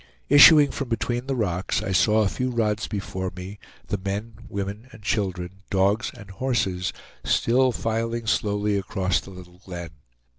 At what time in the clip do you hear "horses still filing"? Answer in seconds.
6.31-8.25